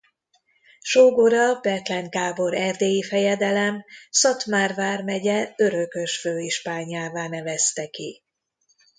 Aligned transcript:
Sógora 0.79 1.59
Bethlen 1.59 2.09
Gábor 2.09 2.53
erdélyi 2.55 3.03
fejedelem 3.03 3.85
Szatmár 4.09 4.73
vármegye 4.73 5.53
örökös 5.57 6.19
főispánjává 6.19 7.27
nevezte 7.27 7.87
ki. 7.87 8.23